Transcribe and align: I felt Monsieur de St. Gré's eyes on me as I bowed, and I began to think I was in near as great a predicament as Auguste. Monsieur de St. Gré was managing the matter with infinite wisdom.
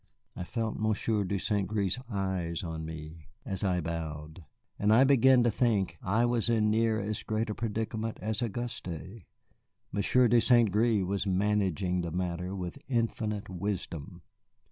I 0.35 0.43
felt 0.45 0.79
Monsieur 0.79 1.23
de 1.23 1.37
St. 1.37 1.69
Gré's 1.69 1.99
eyes 2.09 2.63
on 2.63 2.83
me 2.85 3.27
as 3.45 3.63
I 3.63 3.81
bowed, 3.81 4.43
and 4.79 4.91
I 4.91 5.03
began 5.03 5.43
to 5.43 5.51
think 5.51 5.99
I 6.01 6.25
was 6.25 6.49
in 6.49 6.71
near 6.71 6.99
as 6.99 7.21
great 7.21 7.51
a 7.51 7.53
predicament 7.53 8.17
as 8.19 8.41
Auguste. 8.41 8.87
Monsieur 9.91 10.27
de 10.27 10.41
St. 10.41 10.71
Gré 10.71 11.05
was 11.05 11.27
managing 11.27 12.01
the 12.01 12.09
matter 12.11 12.55
with 12.55 12.79
infinite 12.87 13.47
wisdom. 13.47 14.23